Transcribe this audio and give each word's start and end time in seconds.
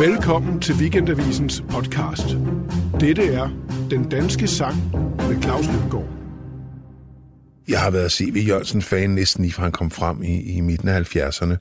Velkommen 0.00 0.60
til 0.60 0.74
Weekendavisens 0.74 1.64
podcast. 1.70 2.26
Dette 3.00 3.26
er 3.32 3.48
Den 3.90 4.08
Danske 4.08 4.46
Sang 4.46 4.76
med 5.16 5.42
Claus 5.42 5.66
Lyngård. 5.66 6.08
Jeg 7.68 7.80
har 7.80 7.90
været 7.90 8.12
C.V. 8.12 8.44
Jørgensen-fan 8.48 9.10
næsten 9.10 9.42
lige 9.44 9.52
fra 9.52 9.62
han 9.62 9.72
kom 9.72 9.90
frem 9.90 10.22
i, 10.22 10.40
i 10.56 10.60
midten 10.60 10.88
af 10.88 11.16
70'erne, 11.16 11.56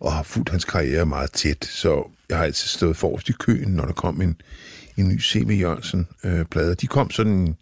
og 0.00 0.12
har 0.12 0.22
fulgt 0.22 0.50
hans 0.50 0.64
karriere 0.64 1.06
meget 1.06 1.32
tæt, 1.32 1.64
så 1.64 2.10
jeg 2.28 2.36
har 2.36 2.44
altid 2.44 2.68
stået 2.68 2.96
forrest 2.96 3.28
i 3.28 3.32
køen, 3.32 3.68
når 3.68 3.84
der 3.84 3.92
kom 3.92 4.20
en, 4.20 4.36
en 4.96 5.08
ny 5.08 5.20
C.V. 5.22 5.60
Jørgensen-plade. 5.60 6.70
Øh, 6.70 6.76
De 6.80 6.86
kom 6.86 7.10
sådan 7.10 7.56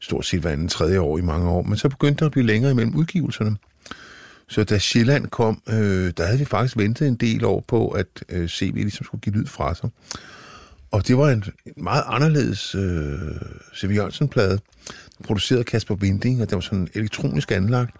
stort 0.00 0.26
set 0.26 0.40
hver 0.40 0.50
anden 0.50 0.68
tredje 0.68 1.00
år 1.00 1.18
i 1.18 1.22
mange 1.22 1.48
år, 1.50 1.62
men 1.62 1.76
så 1.78 1.88
begyndte 1.88 2.20
der 2.20 2.26
at 2.26 2.32
blive 2.32 2.46
længere 2.46 2.72
imellem 2.72 2.94
udgivelserne. 2.96 3.56
Så 4.48 4.64
da 4.64 4.78
Sjælland 4.78 5.26
kom, 5.26 5.62
øh, 5.68 6.12
der 6.16 6.26
havde 6.26 6.38
vi 6.38 6.44
faktisk 6.44 6.76
ventet 6.76 7.08
en 7.08 7.14
del 7.16 7.44
år 7.44 7.64
på, 7.68 7.88
at 7.88 8.06
øh, 8.28 8.48
CV 8.48 8.74
ligesom 8.74 9.04
skulle 9.04 9.20
give 9.20 9.34
lyd 9.34 9.46
fra 9.46 9.74
sig. 9.74 9.90
Og 10.90 11.06
det 11.08 11.18
var 11.18 11.30
en 11.30 11.44
meget 11.76 12.02
anderledes 12.06 12.74
øh, 12.74 13.18
C.V. 13.76 13.90
Jørgensen-plade, 13.94 14.58
produceret 15.24 15.58
af 15.58 15.64
Kasper 15.66 15.94
Winding, 15.94 16.42
og 16.42 16.48
det 16.50 16.54
var 16.54 16.60
sådan 16.60 16.88
elektronisk 16.94 17.50
anlagt. 17.52 17.96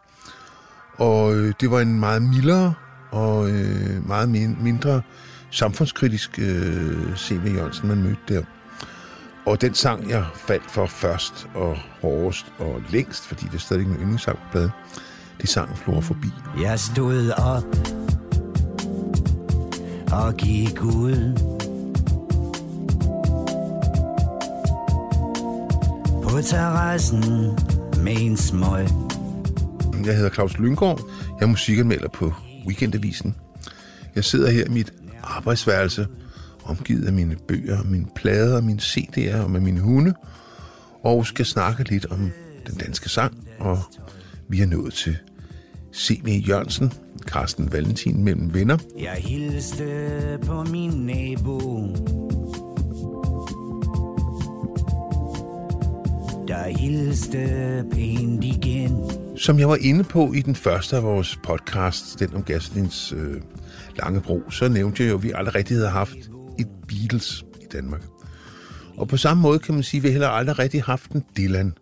Og 0.96 1.34
øh, 1.36 1.52
det 1.60 1.70
var 1.70 1.80
en 1.80 2.00
meget 2.00 2.22
mildere 2.22 2.74
og 3.10 3.50
øh, 3.50 4.06
meget 4.08 4.28
min- 4.28 4.56
mindre 4.62 5.02
samfundskritisk 5.50 6.38
øh, 6.38 7.16
C.V. 7.16 7.54
Jørgensen, 7.56 7.88
man 7.88 8.02
mødte 8.02 8.20
der. 8.28 8.42
Og 9.46 9.60
den 9.60 9.74
sang, 9.74 10.10
jeg 10.10 10.24
faldt 10.34 10.70
for 10.70 10.86
først 10.86 11.46
og 11.54 11.76
hårdest 12.00 12.46
og 12.58 12.82
længst, 12.90 13.26
fordi 13.26 13.44
det 13.44 13.54
er 13.54 13.58
stadig 13.58 13.86
min 13.88 13.96
yndlingssang 13.96 14.36
på 14.38 14.44
pladen, 14.52 14.70
det 15.40 15.48
sang 15.48 15.78
Flora 15.78 16.00
forbi. 16.00 16.28
Jeg 16.62 16.80
stod 16.80 17.30
op 17.30 17.64
og 20.12 20.34
gik 20.34 20.82
ud 20.82 21.38
på 26.22 26.42
terrassen 26.42 27.20
med 28.02 28.16
en 28.20 28.36
smøg. 28.36 28.86
Jeg 30.04 30.16
hedder 30.16 30.30
Claus 30.30 30.58
Lyngård. 30.58 31.00
Jeg 31.40 31.44
er 31.44 31.50
musikanmelder 31.50 32.08
på 32.08 32.32
Weekendavisen. 32.66 33.34
Jeg 34.14 34.24
sidder 34.24 34.50
her 34.50 34.64
i 34.64 34.68
mit 34.68 34.92
arbejdsværelse, 35.22 36.06
omgivet 36.64 37.06
af 37.06 37.12
mine 37.12 37.36
bøger, 37.48 37.82
mine 37.82 38.06
plader, 38.14 38.60
mine 38.60 38.80
CD'er 38.80 39.36
og 39.36 39.50
med 39.50 39.60
mine 39.60 39.80
hunde, 39.80 40.14
og 41.04 41.26
skal 41.26 41.46
snakke 41.46 41.84
lidt 41.84 42.06
om 42.06 42.30
den 42.66 42.76
danske 42.76 43.08
sang, 43.08 43.48
og 43.58 43.78
vi 44.48 44.60
er 44.60 44.66
nået 44.66 44.92
til 44.92 45.16
C.V. 45.94 46.48
Jørgensen, 46.48 46.92
Carsten 47.26 47.72
Valentin 47.72 48.24
mellem 48.24 48.54
venner. 48.54 48.78
Jeg 48.98 49.12
hilste 49.18 49.84
på 50.46 50.64
min 50.64 50.90
nabo. 50.90 51.58
Der 56.48 56.68
hilste 56.78 57.84
pænt 57.92 58.44
igen. 58.44 59.10
Som 59.36 59.58
jeg 59.58 59.68
var 59.68 59.78
inde 59.80 60.04
på 60.04 60.32
i 60.32 60.40
den 60.40 60.54
første 60.54 60.96
af 60.96 61.02
vores 61.02 61.38
podcast, 61.44 62.18
den 62.18 62.34
om 62.34 62.42
Gaslins 62.42 63.12
øh, 63.12 63.40
lange 63.98 64.20
bro, 64.20 64.50
så 64.50 64.68
nævnte 64.68 65.02
jeg 65.02 65.10
jo, 65.10 65.16
at 65.16 65.22
vi 65.22 65.32
aldrig 65.34 65.54
rigtig 65.54 65.76
havde 65.76 65.90
haft 65.90 66.16
et 66.58 66.68
Beatles 66.88 67.44
i 67.60 67.64
Danmark. 67.72 68.02
Og 68.96 69.08
på 69.08 69.16
samme 69.16 69.42
måde 69.42 69.58
kan 69.58 69.74
man 69.74 69.82
sige, 69.82 69.98
at 69.98 70.04
vi 70.04 70.10
heller 70.10 70.28
aldrig 70.28 70.58
rigtig 70.58 70.82
haft 70.82 71.10
en 71.10 71.24
Dylan. 71.36 71.72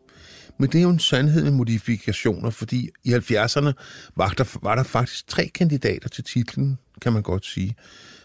Men 0.58 0.70
det 0.70 0.78
er 0.78 0.82
jo 0.82 0.90
en 0.90 0.98
sandhed 0.98 1.42
med 1.42 1.52
modifikationer, 1.52 2.50
fordi 2.50 2.90
i 3.04 3.14
70'erne 3.14 3.72
var 4.16 4.28
der, 4.28 4.58
var 4.62 4.74
der 4.74 4.82
faktisk 4.82 5.28
tre 5.28 5.50
kandidater 5.54 6.08
til 6.08 6.24
titlen, 6.24 6.78
kan 7.02 7.12
man 7.12 7.22
godt 7.22 7.46
sige. 7.46 7.76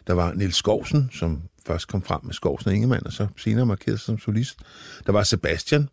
Der 0.08 0.14
var 0.14 0.34
Niels 0.34 0.56
Skovsen, 0.56 1.10
som 1.14 1.42
først 1.68 1.88
kom 1.88 2.02
frem 2.02 2.20
med 2.24 2.34
Skovsen 2.34 2.70
og 2.70 2.76
Ingemann, 2.76 3.08
og 3.08 3.14
så 3.14 3.28
senere 3.38 3.66
markerede 3.66 3.98
sig 3.98 4.06
som 4.06 4.20
solist. 4.20 4.60
Der 5.06 5.12
var 5.12 5.24
Sebastian, 5.24 5.90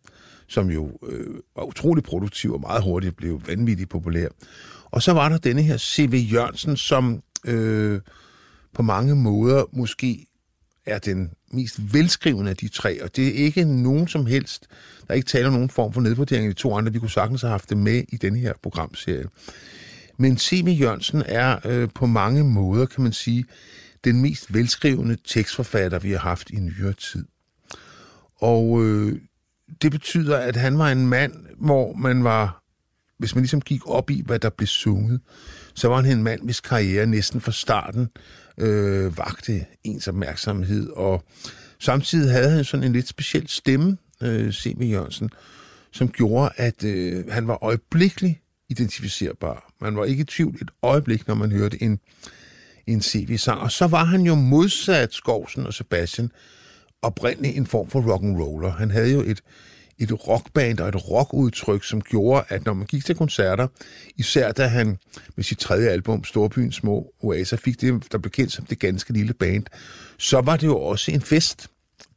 som 0.47 0.69
jo 0.69 0.99
øh, 1.07 1.35
var 1.55 1.63
utrolig 1.63 2.03
produktiv 2.03 2.53
og 2.53 2.61
meget 2.61 2.83
hurtigt 2.83 3.15
blev 3.15 3.41
vanvittigt 3.47 3.89
populær. 3.89 4.27
Og 4.85 5.01
så 5.01 5.13
var 5.13 5.29
der 5.29 5.37
denne 5.37 5.61
her 5.61 5.77
C.V. 5.77 6.27
Jørgensen, 6.31 6.77
som 6.77 7.23
øh, 7.45 8.01
på 8.73 8.81
mange 8.81 9.15
måder 9.15 9.63
måske 9.73 10.25
er 10.89 10.99
den 10.99 11.29
mest 11.51 11.93
velskrivende 11.93 12.49
af 12.49 12.57
de 12.57 12.67
tre, 12.67 13.03
og 13.03 13.15
det 13.15 13.27
er 13.27 13.45
ikke 13.45 13.65
nogen 13.65 14.07
som 14.07 14.25
helst, 14.25 14.67
der 15.07 15.13
er 15.13 15.13
ikke 15.13 15.27
tale 15.27 15.47
om 15.47 15.53
nogen 15.53 15.69
form 15.69 15.93
for 15.93 16.01
nedvurdering 16.01 16.47
af 16.47 16.55
de 16.55 16.61
to 16.61 16.75
andre, 16.75 16.93
vi 16.93 16.99
kunne 16.99 17.09
sagtens 17.09 17.41
have 17.41 17.51
haft 17.51 17.69
det 17.69 17.77
med 17.77 18.03
i 18.09 18.17
den 18.17 18.35
her 18.35 18.53
programserie. 18.63 19.25
Men 20.17 20.37
C.V. 20.37 20.77
Jørgensen 20.79 21.23
er 21.25 21.57
øh, 21.65 21.89
på 21.95 22.05
mange 22.05 22.43
måder, 22.43 22.85
kan 22.85 23.03
man 23.03 23.13
sige, 23.13 23.45
den 24.03 24.21
mest 24.21 24.53
velskrivende 24.53 25.17
tekstforfatter, 25.27 25.99
vi 25.99 26.11
har 26.11 26.19
haft 26.19 26.49
i 26.49 26.55
nyere 26.55 26.93
tid. 26.93 27.25
Og 28.35 28.85
øh, 28.85 29.21
det 29.81 29.91
betyder, 29.91 30.37
at 30.37 30.55
han 30.55 30.77
var 30.77 30.91
en 30.91 31.07
mand, 31.07 31.33
hvor 31.57 31.93
man 31.93 32.23
var, 32.23 32.63
hvis 33.17 33.35
man 33.35 33.41
ligesom 33.41 33.61
gik 33.61 33.87
op 33.87 34.09
i, 34.09 34.23
hvad 34.25 34.39
der 34.39 34.49
blev 34.49 34.67
sunget, 34.67 35.21
så 35.73 35.87
var 35.87 36.01
han 36.01 36.17
en 36.17 36.23
mand, 36.23 36.41
hvis 36.43 36.61
karriere 36.61 37.05
næsten 37.05 37.41
fra 37.41 37.51
starten 37.51 38.07
øh, 38.59 39.17
vagte 39.17 39.65
ens 39.83 40.07
opmærksomhed, 40.07 40.89
og 40.89 41.23
samtidig 41.79 42.31
havde 42.31 42.49
han 42.49 42.63
sådan 42.63 42.83
en 42.83 42.93
lidt 42.93 43.07
speciel 43.07 43.47
stemme, 43.47 43.97
øh, 44.23 44.53
C.V. 44.53 44.81
Jørgensen, 44.81 45.29
som 45.91 46.09
gjorde, 46.09 46.49
at 46.55 46.83
øh, 46.83 47.27
han 47.29 47.47
var 47.47 47.63
øjeblikkeligt 47.63 48.39
identificerbar. 48.69 49.73
Man 49.81 49.95
var 49.95 50.05
ikke 50.05 50.21
i 50.21 50.25
tvivl 50.25 50.57
et 50.61 50.71
øjeblik, 50.81 51.27
når 51.27 51.35
man 51.35 51.51
hørte 51.51 51.83
en, 51.83 51.99
en 52.87 53.01
CV-sang. 53.01 53.61
Og 53.61 53.71
så 53.71 53.87
var 53.87 54.03
han 54.03 54.21
jo 54.21 54.35
modsat 54.35 55.13
Skovsen 55.13 55.65
og 55.65 55.73
Sebastian 55.73 56.31
oprindeligt 57.01 57.57
en 57.57 57.65
form 57.65 57.89
for 57.89 58.11
rock 58.11 58.23
and 58.23 58.41
roller. 58.41 58.71
Han 58.71 58.91
havde 58.91 59.13
jo 59.13 59.21
et, 59.21 59.41
et 59.99 60.27
rockband 60.27 60.79
og 60.79 60.89
et 60.89 61.09
rockudtryk, 61.09 61.83
som 61.83 62.01
gjorde, 62.01 62.43
at 62.49 62.65
når 62.65 62.73
man 62.73 62.87
gik 62.87 63.05
til 63.05 63.15
koncerter, 63.15 63.67
især 64.17 64.51
da 64.51 64.67
han 64.67 64.97
med 65.35 65.43
sit 65.43 65.57
tredje 65.57 65.89
album, 65.89 66.23
Storbyens 66.23 66.75
Små 66.75 67.13
Oaser, 67.19 67.57
fik 67.57 67.81
det, 67.81 68.11
der 68.11 68.17
blev 68.17 68.31
kendt 68.31 68.51
som 68.51 68.65
det 68.65 68.79
ganske 68.79 69.13
lille 69.13 69.33
band, 69.33 69.65
så 70.17 70.41
var 70.41 70.57
det 70.57 70.67
jo 70.67 70.79
også 70.79 71.11
en 71.11 71.21
fest. 71.21 71.67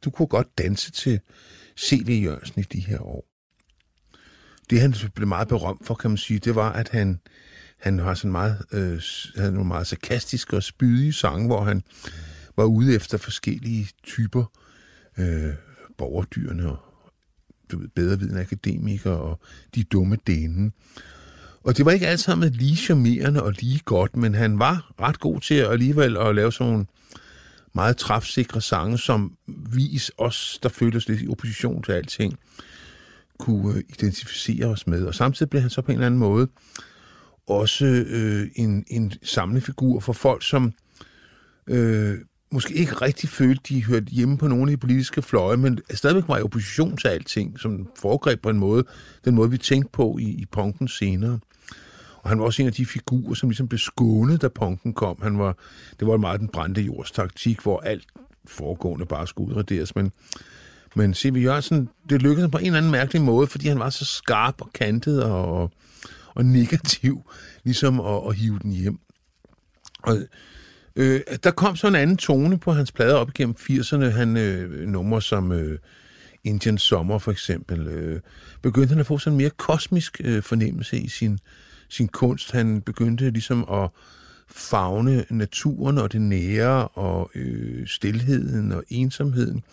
Du 0.05 0.09
kunne 0.09 0.27
godt 0.27 0.57
danse 0.57 0.91
til 0.91 1.19
C.V. 1.79 2.21
Jørgensen 2.23 2.61
i 2.61 2.63
de 2.63 2.79
her 2.79 2.99
år. 2.99 3.25
Det 4.69 4.81
han 4.81 4.95
blev 5.15 5.27
meget 5.27 5.47
berømt 5.47 5.85
for, 5.85 5.95
kan 5.95 6.11
man 6.11 6.17
sige, 6.17 6.39
det 6.39 6.55
var, 6.55 6.71
at 6.71 6.89
han, 6.89 7.19
han 7.79 7.99
har 7.99 8.13
sådan 8.13 8.31
meget, 8.31 8.57
øh, 8.71 9.01
havde 9.35 9.53
nogle 9.53 9.67
meget 9.67 9.87
sarkastiske 9.87 10.55
og 10.55 10.63
spydige 10.63 11.13
sange, 11.13 11.47
hvor 11.47 11.63
han 11.63 11.83
var 12.57 12.63
ude 12.63 12.95
efter 12.95 13.17
forskellige 13.17 13.87
typer 14.03 14.45
øh, 15.17 15.53
borgerdyrene 15.97 16.69
og 16.69 16.92
du 17.73 17.79
ved, 17.79 17.87
bedrevidende 17.87 18.41
akademikere 18.41 19.17
og 19.17 19.39
de 19.75 19.83
dumme 19.83 20.17
dæne. 20.27 20.71
Og 21.63 21.77
det 21.77 21.85
var 21.85 21.91
ikke 21.91 22.07
alt 22.07 22.19
sammen 22.19 22.49
lige 22.49 22.75
charmerende 22.75 23.43
og 23.43 23.53
lige 23.59 23.79
godt, 23.85 24.15
men 24.15 24.35
han 24.35 24.59
var 24.59 24.91
ret 25.01 25.19
god 25.19 25.39
til 25.39 25.53
alligevel 25.53 26.17
at 26.17 26.35
lave 26.35 26.51
sådan 26.51 26.71
nogle 26.71 26.85
meget 27.73 27.97
træfsikre 27.97 28.61
sange, 28.61 28.97
som 28.97 29.37
vis 29.73 30.11
os, 30.17 30.59
der 30.63 30.69
følte 30.69 30.97
os 30.97 31.07
lidt 31.07 31.21
i 31.21 31.27
opposition 31.27 31.83
til 31.83 31.91
alting, 31.91 32.39
kunne 33.39 33.77
øh, 33.77 33.83
identificere 33.89 34.65
os 34.65 34.87
med. 34.87 35.05
Og 35.05 35.15
samtidig 35.15 35.49
blev 35.49 35.61
han 35.61 35.69
så 35.69 35.81
på 35.81 35.91
en 35.91 35.97
eller 35.97 36.05
anden 36.05 36.19
måde 36.19 36.47
også 37.47 37.85
øh, 38.07 38.47
en, 38.55 38.85
en 38.87 39.13
samlefigur 39.23 39.99
for 39.99 40.13
folk, 40.13 40.43
som 40.43 40.73
øh, 41.67 42.17
måske 42.53 42.73
ikke 42.73 42.93
rigtig 42.93 43.29
følte, 43.29 43.61
de 43.69 43.85
hørte 43.85 44.05
hjemme 44.05 44.37
på 44.37 44.47
nogle 44.47 44.71
af 44.71 44.77
de 44.77 44.81
politiske 44.81 45.21
fløje, 45.21 45.57
men 45.57 45.79
stadigvæk 45.93 46.27
var 46.27 46.37
i 46.37 46.41
opposition 46.41 46.97
til 46.97 47.07
alting, 47.07 47.59
som 47.59 47.87
foregreb 47.95 48.41
på 48.41 48.49
en 48.49 48.59
måde, 48.59 48.83
den 49.25 49.35
måde, 49.35 49.51
vi 49.51 49.57
tænkte 49.57 49.89
på 49.91 50.17
i, 50.17 50.23
i 50.23 50.45
punken 50.51 50.87
senere. 50.87 51.39
Og 52.17 52.29
han 52.29 52.39
var 52.39 52.45
også 52.45 52.61
en 52.61 52.67
af 52.67 52.73
de 52.73 52.85
figurer, 52.85 53.33
som 53.33 53.49
ligesom 53.49 53.67
blev 53.67 53.79
skånet, 53.79 54.41
da 54.41 54.47
punken 54.47 54.93
kom. 54.93 55.17
Han 55.21 55.39
var, 55.39 55.57
det 55.99 56.07
var 56.07 56.17
meget 56.17 56.39
den 56.39 56.47
brændte 56.47 56.81
jords 56.81 57.11
taktik, 57.11 57.61
hvor 57.61 57.79
alt 57.79 58.05
foregående 58.45 59.05
bare 59.05 59.27
skulle 59.27 59.51
udraderes. 59.51 59.95
Men, 59.95 60.11
men 60.95 61.13
C.V. 61.13 61.35
Jørgensen, 61.43 61.89
det 62.09 62.21
lykkedes 62.21 62.51
på 62.51 62.57
en 62.57 62.65
eller 62.65 62.77
anden 62.77 62.91
mærkelig 62.91 63.21
måde, 63.21 63.47
fordi 63.47 63.67
han 63.67 63.79
var 63.79 63.89
så 63.89 64.05
skarp 64.05 64.61
og 64.61 64.69
kantet 64.73 65.23
og, 65.23 65.71
og 66.35 66.45
negativ, 66.45 67.31
ligesom 67.63 67.99
at, 67.99 68.21
at 68.27 68.35
hive 68.35 68.59
den 68.59 68.71
hjem. 68.71 68.99
Og 70.03 70.17
Øh, 70.95 71.21
der 71.43 71.51
kom 71.51 71.75
så 71.75 71.87
en 71.87 71.95
anden 71.95 72.17
tone 72.17 72.59
på 72.59 72.71
hans 72.71 72.91
plader 72.91 73.15
op 73.15 73.29
igennem 73.29 73.55
80'erne. 73.59 74.05
Han 74.05 74.37
øh, 74.37 74.87
numre 74.87 75.21
som 75.21 75.51
øh, 75.51 75.79
Indian 76.43 76.77
Sommer 76.77 77.17
for 77.17 77.31
eksempel. 77.31 77.87
Øh, 77.87 78.21
begyndte 78.61 78.89
han 78.89 78.99
at 78.99 79.05
få 79.05 79.17
sådan 79.17 79.33
en 79.33 79.37
mere 79.37 79.49
kosmisk 79.49 80.21
øh, 80.23 80.43
fornemmelse 80.43 80.97
i 80.97 81.07
sin, 81.07 81.39
sin 81.89 82.07
kunst. 82.07 82.51
Han 82.51 82.81
begyndte 82.81 83.29
ligesom 83.29 83.69
at 83.71 83.89
fagne 84.47 85.25
naturen 85.29 85.97
og 85.97 86.11
det 86.11 86.21
nære 86.21 86.87
og 86.87 87.31
øh, 87.35 87.87
stillheden 87.87 88.71
og 88.71 88.83
ensomheden 88.89 89.63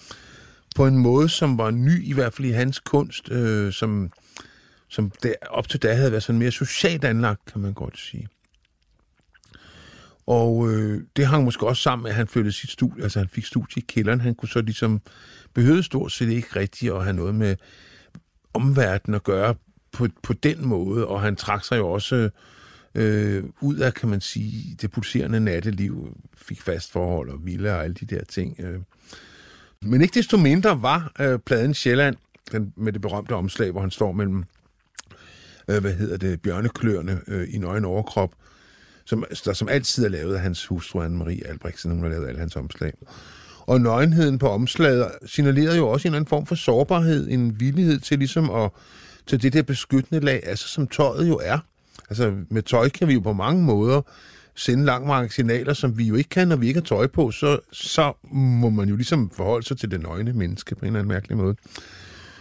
på 0.77 0.87
en 0.87 0.99
måde, 0.99 1.29
som 1.29 1.59
var 1.59 1.71
ny 1.71 2.05
i 2.05 2.13
hvert 2.13 2.35
fald 2.35 2.49
i 2.49 2.51
hans 2.51 2.79
kunst, 2.79 3.31
øh, 3.31 3.73
som, 3.73 4.13
som 4.89 5.13
der, 5.23 5.33
op 5.51 5.69
til 5.69 5.83
da 5.83 5.95
havde 5.95 6.11
været 6.11 6.23
sådan 6.23 6.39
mere 6.39 6.51
socialt 6.51 7.05
anlagt, 7.05 7.53
kan 7.53 7.61
man 7.61 7.73
godt 7.73 7.99
sige. 7.99 8.29
Og 10.31 10.71
øh, 10.71 11.03
det 11.17 11.27
hang 11.27 11.45
måske 11.45 11.67
også 11.67 11.83
sammen 11.83 12.03
med, 12.03 12.11
at 12.11 12.17
han 12.17 12.27
flyttede 12.27 12.53
sit 12.53 12.71
studie, 12.71 13.03
altså 13.03 13.19
han 13.19 13.29
fik 13.29 13.45
studie 13.45 13.83
i 13.83 13.85
kælderen. 13.89 14.21
Han 14.21 14.35
kunne 14.35 14.49
så 14.49 14.61
ligesom, 14.61 15.01
behøvede 15.55 15.83
stort 15.83 16.13
set 16.13 16.29
ikke 16.29 16.49
rigtigt 16.57 16.93
at 16.93 17.05
have 17.05 17.17
noget 17.17 17.35
med 17.35 17.57
omverdenen 18.55 19.15
at 19.15 19.23
gøre 19.23 19.55
på, 19.93 20.09
på 20.23 20.33
den 20.33 20.67
måde, 20.67 21.07
og 21.07 21.21
han 21.21 21.37
trak 21.37 21.65
sig 21.65 21.79
jo 21.79 21.89
også 21.89 22.31
øh, 22.95 23.45
ud 23.61 23.77
af, 23.77 23.95
kan 23.95 24.09
man 24.09 24.21
sige, 24.21 24.77
det 24.81 24.91
pulserende 24.91 25.41
natteliv, 25.41 26.17
fik 26.35 26.63
fast 26.63 26.93
forhold 26.93 27.31
og 27.31 27.47
ville 27.47 27.75
og 27.75 27.85
alle 27.85 27.95
de 27.95 28.07
der 28.07 28.25
ting. 28.25 28.61
Øh. 28.61 28.81
Men 29.83 30.03
ikke 30.03 30.15
desto 30.15 30.37
mindre 30.37 30.83
var 30.83 31.13
øh, 31.21 31.39
pladen 31.39 31.75
Sjælland, 31.75 32.17
den, 32.53 32.73
med 32.77 32.93
det 32.93 33.01
berømte 33.01 33.35
omslag, 33.35 33.71
hvor 33.71 33.81
han 33.81 33.91
står 33.91 34.13
mellem, 34.13 34.45
øh, 35.69 35.81
hvad 35.81 35.95
hedder 35.95 36.17
det, 36.17 36.43
bjørnekløerne 36.43 37.21
øh, 37.27 37.55
i 37.55 37.59
nøgen 37.59 37.85
overkrop, 37.85 38.31
som, 39.11 39.25
der 39.45 39.53
som 39.53 39.69
altid 39.69 40.05
er 40.05 40.09
lavet 40.09 40.35
af 40.35 40.41
hans 40.41 40.67
hustru 40.67 41.03
Anne-Marie 41.03 41.49
Albrechtsen, 41.49 41.91
hun 41.91 42.03
har 42.03 42.09
lavet 42.09 42.29
alle 42.29 42.41
hans 42.41 42.57
omslag. 42.57 42.93
Og 43.61 43.81
nøgenheden 43.81 44.39
på 44.39 44.49
omslaget 44.49 45.07
signalerer 45.27 45.77
jo 45.77 45.89
også 45.89 46.09
en 46.09 46.11
eller 46.11 46.17
anden 46.17 46.29
form 46.29 46.47
for 46.47 46.55
sårbarhed, 46.55 47.29
en 47.31 47.61
villighed 47.61 48.01
til 48.01 48.19
ligesom 48.19 48.51
at 48.51 48.71
til 49.27 49.43
det 49.43 49.53
der 49.53 49.63
beskyttende 49.63 50.25
lag, 50.25 50.41
altså 50.47 50.69
som 50.69 50.87
tøjet 50.87 51.29
jo 51.29 51.41
er. 51.43 51.59
Altså 52.11 52.35
med 52.51 52.63
tøj 52.63 52.89
kan 52.89 53.09
vi 53.09 53.15
jo 53.15 53.21
på 53.21 53.33
mange 53.33 53.63
måder 53.63 54.03
sende 54.55 54.85
langt 54.85 55.07
mange 55.07 55.31
signaler, 55.31 55.73
som 55.73 55.99
vi 55.99 56.05
jo 56.05 56.15
ikke 56.15 56.31
kan, 56.31 56.49
når 56.49 56.57
vi 56.57 56.69
ikke 56.69 56.81
har 56.81 56.85
tøj 56.85 57.07
på, 57.07 57.31
så, 57.31 57.59
så 57.73 58.13
må 58.33 58.71
man 58.71 58.89
jo 58.89 58.97
ligesom 58.97 59.31
forholde 59.31 59.67
sig 59.67 59.79
til 59.79 59.91
det 59.91 60.03
nøgne 60.03 60.33
menneske 60.33 60.75
på 60.75 60.81
en 60.81 60.87
eller 60.87 60.99
anden 60.99 61.13
mærkelig 61.13 61.37
måde. 61.37 61.57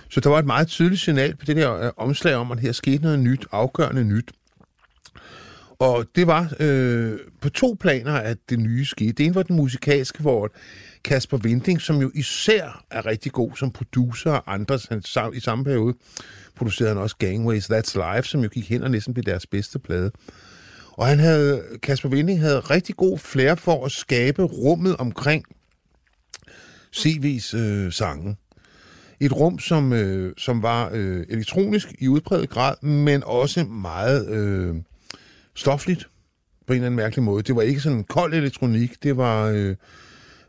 Så 0.10 0.20
der 0.20 0.30
var 0.30 0.40
et 0.40 0.46
meget 0.46 0.68
tydeligt 0.68 1.02
signal 1.02 1.36
på 1.36 1.46
det 1.46 1.56
der 1.56 1.76
øh, 1.76 1.92
omslag 1.98 2.36
om, 2.36 2.52
at 2.52 2.60
her 2.60 2.72
skete 2.72 3.04
noget 3.04 3.20
nyt, 3.20 3.46
afgørende 3.52 4.04
nyt. 4.04 4.32
Og 5.80 6.06
det 6.16 6.28
var 6.28 6.54
øh, 6.60 7.20
på 7.42 7.50
to 7.50 7.78
planer, 7.80 8.14
at 8.14 8.38
det 8.50 8.60
nye 8.60 8.86
skete. 8.86 9.12
Det 9.12 9.26
ene 9.26 9.36
var 9.36 9.44
den 9.44 9.56
musikalske, 9.56 10.22
hvor 10.22 10.52
Kasper 11.04 11.38
Vinding, 11.38 11.82
som 11.82 12.02
jo 12.02 12.12
især 12.16 12.86
er 12.92 13.06
rigtig 13.06 13.32
god 13.32 13.52
som 13.56 13.72
producer 13.72 14.32
og 14.32 14.54
andre 14.54 14.80
han, 14.90 15.04
i 15.34 15.40
samme 15.40 15.64
periode, 15.64 15.94
producerede 16.56 16.94
han 16.94 17.04
også 17.04 17.16
Gangways 17.18 17.70
That's 17.70 18.16
Life, 18.16 18.28
som 18.28 18.42
jo 18.42 18.50
gik 18.50 18.70
hen 18.70 18.84
og 18.84 18.92
næsten 18.92 19.14
blev 19.14 19.24
deres 19.24 19.46
bedste 19.46 19.80
plade. 19.80 20.12
Og 20.92 21.08
han 21.08 21.20
havde, 21.20 21.64
Kasper 21.84 22.10
Vinding 22.10 22.40
havde 22.40 22.60
rigtig 22.60 22.96
god 22.96 23.18
flair 23.18 23.56
for 23.56 23.86
at 23.86 23.92
skabe 23.92 24.44
rummet 24.44 24.96
omkring 24.98 25.46
CV's 26.96 27.58
øh, 27.58 27.92
sange. 27.92 28.38
Et 29.20 29.34
rum, 29.34 29.60
som, 29.60 29.94
øh, 29.94 30.34
som 30.38 30.64
var 30.64 30.90
øh, 30.94 31.26
elektronisk 31.30 31.88
i 32.00 32.08
udpræget 32.08 32.50
grad, 32.50 32.84
men 32.84 33.24
også 33.24 33.64
meget 33.64 34.30
øh, 34.30 34.76
stofligt 35.60 36.10
på 36.68 36.74
en 36.74 36.78
eller 36.78 36.86
anden 36.86 36.96
mærkelig 36.96 37.24
måde. 37.24 37.44
Det 37.44 37.56
var 37.56 37.62
ikke 37.62 37.80
sådan 37.80 37.98
en 37.98 38.04
kold 38.04 38.34
elektronik, 38.34 39.04
det 39.04 39.18
var 39.18 39.48
øh, 39.48 39.76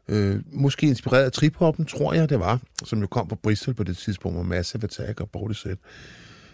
øh, 0.09 0.41
måske 0.53 0.87
inspireret 0.87 1.25
af 1.25 1.33
triphoppen, 1.33 1.87
tror 1.87 2.13
jeg 2.13 2.29
det 2.29 2.41
var, 2.41 2.61
som 2.85 3.01
jo 3.01 3.07
kom 3.07 3.29
fra 3.29 3.37
Bristol 3.43 3.75
på 3.75 3.83
det 3.83 3.97
tidspunkt, 3.97 4.37
med 4.37 4.45
Massive 4.45 4.85
Attack 4.85 5.21
og 5.21 5.57
Set. 5.57 5.79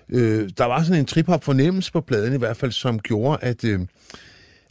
Øh, 0.09 0.51
der 0.59 0.65
var 0.65 0.83
sådan 0.83 1.01
en 1.01 1.07
trip-hop 1.07 1.45
fornemmelse 1.45 1.93
på 1.93 2.01
pladen 2.01 2.35
i 2.35 2.39
hvert 2.39 2.57
fald, 2.57 2.73
som 2.73 2.99
gjorde, 2.99 3.39
at, 3.43 3.65
øh, 3.65 3.81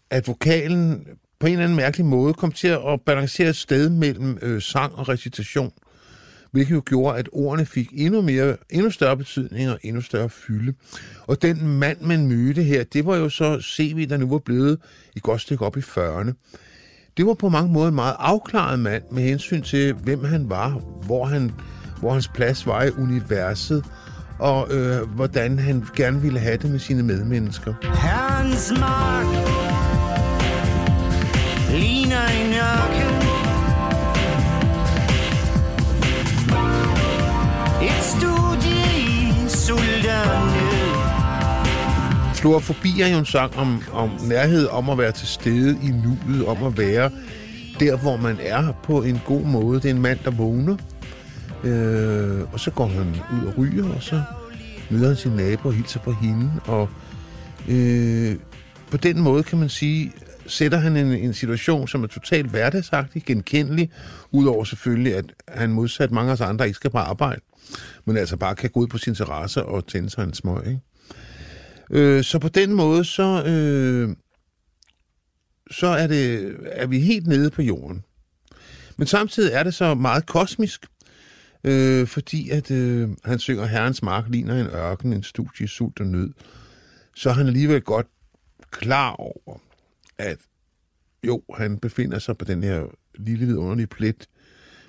at 0.09 0.27
vokalen 0.27 1.07
på 1.39 1.47
en 1.47 1.53
eller 1.53 1.63
anden 1.63 1.77
mærkelig 1.77 2.05
måde 2.05 2.33
kom 2.33 2.51
til 2.51 2.67
at 2.67 3.01
balancere 3.05 3.49
et 3.49 3.55
sted 3.55 3.89
mellem 3.89 4.37
øh, 4.41 4.61
sang 4.61 4.95
og 4.95 5.09
recitation 5.09 5.71
hvilket 6.55 6.75
jo 6.75 6.81
gjorde, 6.85 7.17
at 7.19 7.29
ordene 7.31 7.65
fik 7.65 7.89
endnu, 7.93 8.21
mere, 8.21 8.57
endnu 8.69 8.89
større 8.89 9.17
betydning 9.17 9.69
og 9.69 9.79
endnu 9.83 10.01
større 10.01 10.29
fylde. 10.29 10.73
Og 11.27 11.41
den 11.41 11.67
mand, 11.67 12.01
man 12.01 12.27
mødte 12.27 12.63
her, 12.63 12.83
det 12.83 13.05
var 13.05 13.15
jo 13.15 13.29
så 13.29 13.61
CV, 13.61 14.09
der 14.09 14.17
nu 14.17 14.29
var 14.29 14.37
blevet 14.37 14.77
i 15.15 15.19
godt 15.23 15.41
stykke 15.41 15.65
op 15.65 15.77
i 15.77 15.79
40'erne. 15.79 16.31
Det 17.17 17.25
var 17.25 17.33
på 17.33 17.49
mange 17.49 17.73
måder 17.73 17.87
en 17.87 17.95
meget 17.95 18.15
afklaret 18.19 18.79
mand 18.79 19.03
med 19.11 19.23
hensyn 19.23 19.61
til, 19.61 19.93
hvem 19.93 20.23
han 20.23 20.49
var, 20.49 20.69
hvor, 21.05 21.25
han, 21.25 21.51
hvor 21.99 22.13
hans 22.13 22.27
plads 22.27 22.67
var 22.67 22.83
i 22.83 22.89
universet, 22.89 23.85
og 24.39 24.73
øh, 24.73 25.01
hvordan 25.09 25.59
han 25.59 25.85
gerne 25.95 26.21
ville 26.21 26.39
have 26.39 26.57
det 26.57 26.71
med 26.71 26.79
sine 26.79 27.03
medmennesker. 27.03 27.73
Herrens 27.83 28.73
mark 28.79 29.25
ligner 31.71 32.27
en 32.27 32.53
ørken 32.53 33.04
Fluorofobi 42.45 43.01
er 43.01 43.07
jo 43.07 43.17
en 43.17 43.25
sang 43.25 43.57
om, 43.57 43.81
om 43.91 44.11
nærhed, 44.27 44.67
om 44.67 44.89
at 44.89 44.97
være 44.97 45.11
til 45.11 45.27
stede 45.27 45.79
i 45.83 45.87
nuet, 45.87 46.45
om 46.45 46.63
at 46.63 46.77
være 46.77 47.11
der, 47.79 47.97
hvor 47.97 48.17
man 48.17 48.37
er 48.41 48.73
på 48.83 49.03
en 49.03 49.21
god 49.25 49.41
måde. 49.41 49.79
Det 49.79 49.85
er 49.85 49.93
en 49.93 50.01
mand, 50.01 50.19
der 50.25 50.31
vågner, 50.31 50.77
øh, 51.63 52.53
og 52.53 52.59
så 52.59 52.71
går 52.71 52.85
han 52.85 53.21
ud 53.33 53.47
og 53.47 53.57
ryger, 53.57 53.93
og 53.95 54.03
så 54.03 54.21
møder 54.89 55.07
han 55.07 55.15
sin 55.15 55.31
nabo 55.31 55.67
og 55.67 55.73
hilser 55.73 55.99
på 55.99 56.11
hende, 56.11 56.51
og 56.65 56.89
øh, 57.69 58.35
på 58.91 58.97
den 58.97 59.21
måde 59.21 59.43
kan 59.43 59.59
man 59.59 59.69
sige, 59.69 60.11
sætter 60.47 60.77
han 60.77 60.97
en, 60.97 61.11
en 61.11 61.33
situation, 61.33 61.87
som 61.87 62.03
er 62.03 62.07
totalt 62.07 62.47
hverdagsagtig, 62.47 63.23
genkendelig, 63.25 63.91
udover 64.31 64.63
selvfølgelig, 64.63 65.15
at 65.15 65.25
han 65.47 65.71
modsat 65.71 66.11
mange 66.11 66.29
af 66.29 66.33
os 66.33 66.41
andre 66.41 66.65
ikke 66.65 66.75
skal 66.75 66.91
på 66.91 66.97
arbejde, 66.97 67.41
men 68.05 68.17
altså 68.17 68.37
bare 68.37 68.55
kan 68.55 68.69
gå 68.69 68.79
ud 68.79 68.87
på 68.87 68.97
sin 68.97 69.15
terrasse 69.15 69.65
og 69.65 69.87
tænde 69.87 70.09
sig 70.09 70.23
en 70.23 70.33
smøg. 70.33 70.67
Ikke? 70.67 70.79
Øh, 71.89 72.23
så 72.23 72.39
på 72.39 72.49
den 72.49 72.73
måde, 72.73 73.05
så, 73.05 73.43
øh, 73.45 74.15
så 75.71 75.87
er, 75.87 76.07
det, 76.07 76.55
er 76.65 76.87
vi 76.87 76.99
helt 76.99 77.27
nede 77.27 77.49
på 77.49 77.61
jorden. 77.61 78.03
Men 78.97 79.07
samtidig 79.07 79.53
er 79.53 79.63
det 79.63 79.73
så 79.73 79.93
meget 79.93 80.25
kosmisk, 80.25 80.85
øh, 81.63 82.07
fordi 82.07 82.49
at 82.49 82.71
øh, 82.71 83.09
han 83.25 83.39
synger 83.39 83.65
Herrens 83.65 84.03
mark 84.03 84.25
ligner 84.29 84.61
en 84.61 84.67
ørken, 84.67 85.13
en 85.13 85.23
studie, 85.23 85.67
sult 85.67 85.99
og 85.99 86.07
nød. 86.07 86.29
Så 87.15 87.29
er 87.29 87.33
han 87.33 87.47
alligevel 87.47 87.81
godt 87.81 88.07
klar 88.71 89.11
over, 89.11 89.59
at 90.17 90.37
jo, 91.23 91.41
han 91.57 91.77
befinder 91.77 92.19
sig 92.19 92.37
på 92.37 92.45
den 92.45 92.63
her 92.63 92.83
lille 93.15 93.45
vidunderlige 93.45 93.87
plet 93.87 94.27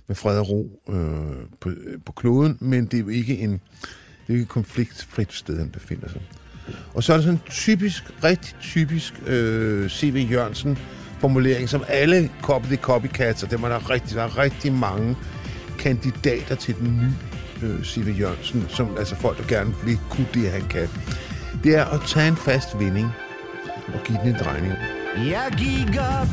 med 0.06 0.16
fred 0.16 0.38
og 0.38 0.48
ro 0.48 0.82
øh, 0.88 1.46
på, 1.60 1.70
øh, 1.70 2.00
på 2.06 2.12
kloden, 2.12 2.58
men 2.60 2.87
det 2.87 2.94
er 2.94 3.00
jo 3.02 3.08
ikke 3.08 3.38
en 3.38 3.50
det 4.26 4.32
er 4.32 4.32
ikke 4.32 4.43
et 4.43 4.48
konfliktfrit 4.48 5.32
sted, 5.32 5.58
han 5.58 5.70
befinder 5.70 6.08
sig. 6.08 6.22
Og 6.95 7.03
så 7.03 7.13
er 7.13 7.17
der 7.17 7.25
sådan 7.25 7.35
en 7.35 7.51
typisk, 7.51 8.05
rigtig 8.25 8.55
typisk 8.61 9.15
øh, 9.27 9.91
C.V. 9.91 10.27
Jørgensen 10.31 10.79
formulering, 11.19 11.69
som 11.69 11.85
alle 11.89 12.31
copy 12.43 12.67
the 12.67 12.77
copycats, 12.77 13.43
og 13.43 13.51
dem 13.51 13.63
er 13.63 13.69
der 13.69 13.91
rigtig, 13.91 14.17
der 14.17 14.23
er 14.23 14.39
rigtig 14.39 14.73
mange 14.73 15.17
kandidater 15.79 16.55
til 16.55 16.75
den 16.79 16.96
nye 16.96 17.69
øh, 17.69 17.85
C.V. 17.85 18.20
Jørgensen, 18.20 18.67
som 18.69 18.96
altså 18.99 19.17
folk, 19.17 19.39
der 19.39 19.56
gerne 19.56 19.75
vil 19.85 19.99
kunne 20.11 20.27
det, 20.35 20.51
han 20.51 20.63
kan. 20.63 20.89
Det 21.65 21.77
er 21.77 21.85
at 21.85 22.01
tage 22.06 22.29
en 22.29 22.37
fast 22.37 22.79
vinding 22.79 23.13
og 23.94 24.01
give 24.05 24.19
den 24.19 24.29
en 24.29 24.37
drejning. 24.44 24.73
Jeg 25.17 25.55
gik 25.58 25.96
op 26.01 26.29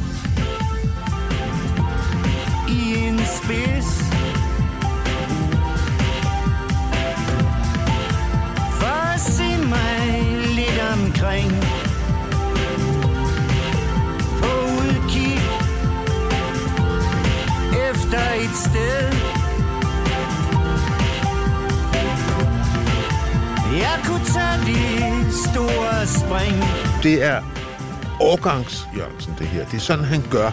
i 2.70 3.08
en 3.08 3.20
spids 3.20 4.13
omkring 11.24 11.52
På 14.40 14.50
udkig 14.80 15.34
Efter 17.92 18.24
et 18.44 18.56
sted 18.56 19.04
Jeg 23.80 24.00
kunne 24.06 24.26
tage 24.26 24.58
de 24.66 25.32
store 25.32 26.08
spring 26.08 26.64
Det 27.04 27.24
er 27.24 27.42
årgangs 28.20 28.88
Jørgensen, 28.98 29.36
det 29.40 29.48
her. 29.48 29.66
Det 29.66 29.74
er 29.74 29.82
sådan, 29.82 30.06
han 30.06 30.24
gør. 30.32 30.52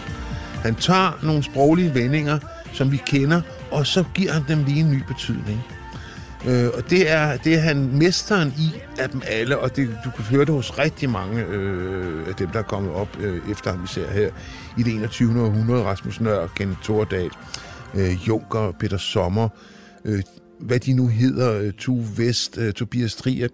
Han 0.63 0.75
tager 0.75 1.19
nogle 1.23 1.43
sproglige 1.43 1.95
vendinger, 1.95 2.39
som 2.73 2.93
vi 2.93 2.97
kender, 3.07 3.43
og 3.71 3.87
så 3.87 4.05
giver 4.15 4.33
han 4.33 4.45
dem 4.49 4.65
lige 4.65 4.81
en 4.81 4.91
ny 4.91 5.03
betydning. 5.09 5.63
Øh, 6.47 6.69
og 6.75 6.91
det 6.91 7.11
er, 7.11 7.37
det 7.37 7.55
er 7.55 7.61
han 7.61 7.99
mesteren 7.99 8.55
i 8.59 8.71
af 8.99 9.11
dem 9.11 9.23
alle, 9.27 9.59
og 9.59 9.77
det, 9.77 9.99
du 10.05 10.11
kan 10.11 10.25
høre 10.25 10.45
det 10.45 10.55
hos 10.55 10.79
rigtig 10.79 11.11
mange 11.11 11.45
øh, 11.45 12.29
af 12.29 12.35
dem, 12.35 12.49
der 12.49 12.59
er 12.59 12.63
kommet 12.63 12.93
op 12.93 13.17
øh, 13.21 13.51
efter 13.51 13.71
ham, 13.71 13.85
især 13.85 14.11
her 14.11 14.31
i 14.79 14.83
det 14.83 14.95
21. 14.95 15.43
århundrede. 15.43 15.85
Rasmus 15.85 16.21
Nør, 16.21 16.47
Kenneth 16.47 16.83
Thordal, 16.83 17.31
øh, 17.95 18.29
Junker, 18.29 18.73
Peter 18.81 18.99
Sommer, 18.99 19.49
øh, 20.05 20.23
hvad 20.61 20.81
de 20.81 20.93
nu 20.93 21.07
hedder, 21.07 21.61
øh, 21.61 21.73
Tu 21.73 22.01
Vest, 22.01 22.59
øh, 22.59 22.73
Tobias 22.73 23.17
Trier 23.17 23.49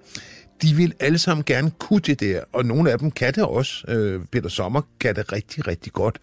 de 0.62 0.74
vil 0.74 0.92
alle 1.00 1.18
sammen 1.18 1.44
gerne 1.44 1.70
kunne 1.70 2.00
det 2.00 2.20
der, 2.20 2.40
og 2.52 2.64
nogle 2.64 2.90
af 2.90 2.98
dem 2.98 3.10
kan 3.10 3.34
det 3.34 3.44
også. 3.44 3.84
Øh, 3.88 4.20
Peter 4.32 4.48
Sommer 4.48 4.80
kan 5.00 5.14
det 5.14 5.32
rigtig, 5.32 5.66
rigtig 5.66 5.92
godt. 5.92 6.18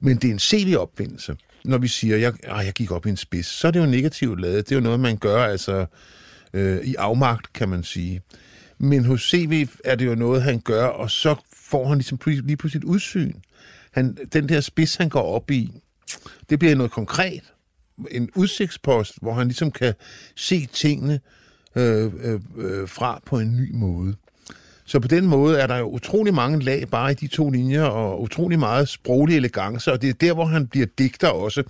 Men 0.00 0.16
det 0.16 0.28
er 0.28 0.32
en 0.32 0.38
CV-opfindelse. 0.38 1.36
Når 1.68 1.78
vi 1.78 1.88
siger, 1.88 2.16
jeg, 2.16 2.32
ah, 2.44 2.66
jeg 2.66 2.72
gik 2.72 2.90
op 2.90 3.06
i 3.06 3.08
en 3.08 3.16
spids, 3.16 3.46
så 3.46 3.66
er 3.66 3.70
det 3.70 3.80
jo 3.80 3.86
negativt 3.86 4.40
lavet. 4.40 4.68
Det 4.68 4.72
er 4.74 4.76
jo 4.76 4.82
noget, 4.82 5.00
man 5.00 5.16
gør 5.16 5.44
altså 5.44 5.86
øh, 6.52 6.84
i 6.84 6.94
afmagt, 6.94 7.52
kan 7.52 7.68
man 7.68 7.82
sige. 7.82 8.22
Men 8.78 9.04
hos 9.04 9.22
CV 9.30 9.68
er 9.84 9.94
det 9.94 10.06
jo 10.06 10.14
noget, 10.14 10.42
han 10.42 10.60
gør, 10.60 10.86
og 10.86 11.10
så 11.10 11.34
får 11.56 11.88
han 11.88 11.98
ligesom 11.98 12.18
lige 12.26 12.56
på 12.56 12.68
sit 12.68 12.84
udsyn. 12.84 13.32
han, 13.90 14.18
den 14.32 14.48
der 14.48 14.60
spids, 14.60 14.96
han 14.96 15.08
går 15.08 15.22
op 15.22 15.50
i, 15.50 15.72
det 16.50 16.58
bliver 16.58 16.74
noget 16.74 16.92
konkret. 16.92 17.42
En 18.10 18.30
udsigtspost, 18.34 19.18
hvor 19.22 19.34
han 19.34 19.46
ligesom 19.46 19.70
kan 19.70 19.94
se 20.36 20.66
tingene 20.66 21.20
øh, 21.76 22.12
øh, 22.22 22.40
øh, 22.56 22.88
fra 22.88 23.20
på 23.26 23.38
en 23.38 23.56
ny 23.56 23.70
måde. 23.74 24.14
Så 24.88 25.00
på 25.00 25.08
den 25.08 25.26
måde 25.26 25.60
er 25.60 25.66
der 25.66 25.76
jo 25.76 25.88
utrolig 25.88 26.34
mange 26.34 26.62
lag 26.62 26.88
bare 26.88 27.10
i 27.12 27.14
de 27.14 27.26
to 27.26 27.50
linjer, 27.50 27.82
og 27.82 28.22
utrolig 28.22 28.58
meget 28.58 28.88
sproglig 28.88 29.36
elegance, 29.36 29.92
og 29.92 30.02
det 30.02 30.10
er 30.10 30.14
der, 30.14 30.34
hvor 30.34 30.44
han 30.44 30.66
bliver 30.66 30.86
digter 30.98 31.28
også. 31.28 31.62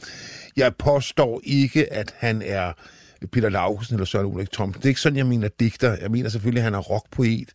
Jeg 0.56 0.76
påstår 0.76 1.40
ikke, 1.44 1.92
at 1.92 2.14
han 2.16 2.42
er 2.44 2.72
Peter 3.32 3.48
Laugesen 3.48 3.94
eller 3.94 4.04
Søren 4.04 4.26
Ulrik 4.26 4.52
Thomsen. 4.52 4.80
Det 4.80 4.84
er 4.84 4.88
ikke 4.88 5.00
sådan, 5.00 5.16
jeg 5.16 5.26
mener 5.26 5.48
digter. 5.60 5.96
Jeg 6.00 6.10
mener 6.10 6.28
selvfølgelig, 6.28 6.60
at 6.60 6.64
han 6.64 6.74
er 6.74 6.78
rockpoet. 6.78 7.48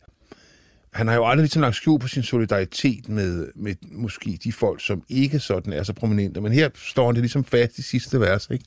Han 0.92 1.08
har 1.08 1.14
jo 1.14 1.26
aldrig 1.26 1.42
ligesom 1.42 1.62
lagt 1.62 1.76
skjul 1.76 2.00
på 2.00 2.08
sin 2.08 2.22
solidaritet 2.22 3.08
med, 3.08 3.48
med 3.54 3.74
måske 3.92 4.38
de 4.44 4.52
folk, 4.52 4.84
som 4.84 5.02
ikke 5.08 5.38
sådan 5.38 5.72
er 5.72 5.82
så 5.82 5.92
prominente. 5.92 6.40
Men 6.40 6.52
her 6.52 6.68
står 6.74 7.06
han 7.06 7.14
det 7.14 7.22
ligesom 7.22 7.44
fast 7.44 7.78
i 7.78 7.82
sidste 7.82 8.20
vers, 8.20 8.48
ikke? 8.50 8.64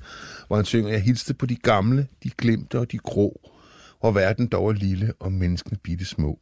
hvor 0.47 0.55
han 0.55 0.65
synger, 0.65 0.89
jeg 0.89 1.01
hilste 1.01 1.33
på 1.33 1.45
de 1.45 1.55
gamle, 1.55 2.07
de 2.23 2.29
glemte 2.37 2.79
og 2.79 2.91
de 2.91 2.97
grå, 2.97 3.51
hvor 3.99 4.11
verden 4.11 4.47
dog 4.47 4.69
er 4.69 4.73
lille 4.73 5.13
og 5.19 5.31
menneskene 5.31 5.77
bitte 5.83 6.05
små. 6.05 6.39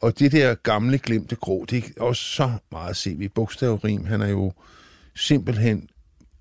Og 0.00 0.18
det 0.18 0.32
der 0.32 0.54
gamle 0.54 0.98
glemte 0.98 1.36
grå, 1.36 1.64
det 1.70 1.84
er 1.96 2.02
også 2.02 2.22
så 2.22 2.52
meget 2.72 2.96
se 2.96 3.14
vi 3.14 3.28
bogstavrim. 3.28 4.04
Han 4.04 4.22
er 4.22 4.28
jo 4.28 4.52
simpelthen 5.16 5.88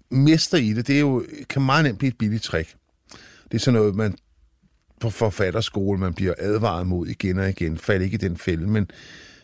mester 0.10 0.58
i 0.58 0.74
det. 0.74 0.88
Det 0.88 0.96
er 0.96 1.00
jo, 1.00 1.26
kan 1.50 1.62
meget 1.62 1.84
nemt 1.84 2.00
blive 2.00 2.10
et 2.10 2.18
billigt 2.18 2.44
trick. 2.44 2.76
Det 3.52 3.54
er 3.54 3.60
sådan 3.60 3.80
noget, 3.80 3.96
man 3.96 4.18
på 5.00 5.10
forfatterskole, 5.10 6.00
man 6.00 6.14
bliver 6.14 6.34
advaret 6.38 6.88
mod 6.88 7.08
igen 7.08 7.40
og 7.40 7.50
igen. 7.50 7.78
Fald 7.78 8.02
ikke 8.02 8.16
i 8.16 8.18
den 8.18 8.38
fælde. 8.38 8.68
Men, 8.68 8.92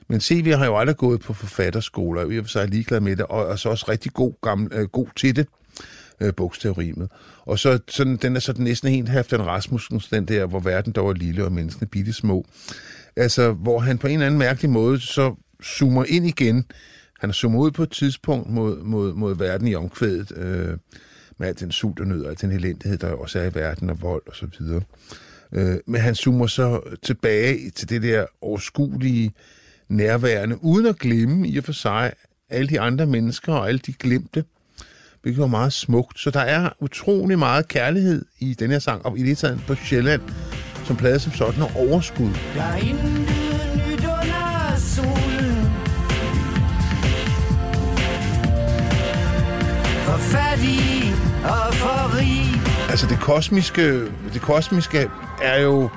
men 0.08 0.22
vi 0.30 0.52
har 0.52 0.66
jo 0.66 0.78
aldrig 0.78 0.98
gået 0.98 1.22
på 1.22 1.34
forfatterskoler, 1.34 2.22
og 2.22 2.30
vi 2.30 2.38
er 2.38 2.44
så 2.44 2.66
ligeglade 2.66 3.02
med 3.02 3.16
det, 3.16 3.26
og 3.26 3.52
er 3.52 3.56
så 3.56 3.70
også 3.70 3.86
rigtig 3.90 4.14
god, 4.14 4.34
gammel, 4.42 4.74
øh, 4.74 4.88
god 4.88 5.08
til 5.16 5.36
det 5.36 5.48
øh, 6.22 6.34
bogstavrimet. 6.34 7.10
Og 7.46 7.60
så 7.60 7.80
sådan, 7.88 8.18
den 8.18 8.36
er 8.36 8.40
så 8.40 8.54
næsten 8.58 8.90
helt 8.90 9.10
Halfdan 9.10 9.46
Rasmussen, 9.46 10.02
den 10.12 10.26
der, 10.26 10.46
hvor 10.46 10.60
verden 10.60 10.94
dog 10.94 11.10
er 11.10 11.14
lille 11.14 11.46
og 11.46 11.52
menneskene 11.52 11.88
bitte 11.88 12.14
små. 12.14 12.46
Altså, 13.18 13.52
hvor 13.52 13.80
han 13.80 13.98
på 13.98 14.08
en 14.08 14.14
eller 14.14 14.26
anden 14.26 14.40
mærkelig 14.40 14.72
måde 14.72 15.00
så 15.00 15.36
zoomer 15.64 16.06
ind 16.08 16.28
igen. 16.28 16.66
Han 17.20 17.34
zoomer 17.34 17.60
ud 17.60 17.72
på 17.72 17.84
et 17.84 17.92
tidspunkt 17.92 18.50
mod, 18.50 18.84
mod, 18.84 19.14
mod 19.14 19.36
verden 19.36 19.68
i 19.68 19.76
omkvædet, 19.76 20.32
øh, 20.38 20.78
med 21.38 21.48
al 21.48 21.60
den 21.60 21.72
sult 21.72 22.00
og 22.00 22.08
nød 22.08 22.24
og 22.26 22.42
den 22.42 22.52
elendighed, 22.52 22.98
der 22.98 23.12
også 23.12 23.40
er 23.40 23.46
i 23.46 23.56
verden, 23.56 23.90
og 23.90 24.02
vold 24.02 24.24
og 24.28 24.36
så 24.36 24.48
videre. 24.60 24.82
Øh, 25.52 25.78
men 25.88 26.02
han 26.02 26.16
zoomer 26.16 26.48
så 26.48 26.82
tilbage 27.04 27.70
til 27.70 27.90
det 27.90 28.02
der 28.02 28.26
overskuelige 28.42 29.32
nærværende, 29.90 30.64
uden 30.64 30.86
at 30.86 31.00
glemme 31.00 31.48
i 31.48 31.58
og 31.58 31.64
for 31.64 31.72
sig 31.72 32.14
alle 32.50 32.68
de 32.68 32.80
andre 32.80 33.06
mennesker 33.06 33.54
og 33.54 33.68
alle 33.68 33.80
de 33.80 33.94
glemte, 33.94 34.44
hvilket 35.22 35.42
var 35.42 35.48
meget 35.48 35.74
smukt. 35.74 36.20
Så 36.20 36.30
der 36.30 36.40
er 36.40 36.70
utrolig 36.80 37.40
meget 37.40 37.68
kærlighed 37.68 38.26
i 38.40 38.54
den 38.54 38.72
her 38.72 38.80
sang, 38.80 39.06
og 39.06 39.20
i 39.20 39.24
det 39.24 39.38
taget 39.38 39.64
på 39.68 39.76
Sjælland, 39.76 40.22
som 40.86 40.96
plade 40.96 41.20
som 41.20 41.34
sådan 41.34 41.62
og 41.62 41.72
overskud. 41.76 42.30
Der 42.56 42.62
er 42.62 42.84
nyt 42.84 44.04
under 44.04 44.76
solen 44.78 45.58
For 50.06 50.18
fattig 50.18 51.14
og 51.44 51.74
for 51.74 52.18
rig 52.18 52.46
Altså 52.90 53.08
det 53.08 53.20
kosmiske, 53.20 54.02
det 54.34 54.42
kosmiske 54.42 55.10
er 55.42 55.62
jo 55.62 55.90